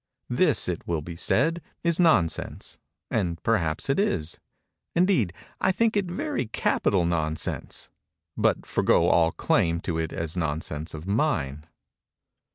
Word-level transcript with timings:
This, 0.31 0.67
it 0.67 0.87
will 0.87 1.03
be 1.03 1.15
said, 1.15 1.61
is 1.83 1.99
nonsense; 1.99 2.79
and 3.11 3.37
perhaps 3.43 3.87
it 3.87 3.99
is:—indeed 3.99 5.31
I 5.59 5.71
think 5.71 5.95
it 5.95 6.05
very 6.05 6.47
capital 6.47 7.05
nonsense—but 7.05 8.65
forego 8.65 9.05
all 9.09 9.31
claim 9.31 9.79
to 9.81 9.99
it 9.99 10.11
as 10.11 10.35
nonsense 10.35 10.95
of 10.95 11.05
mine. 11.05 11.67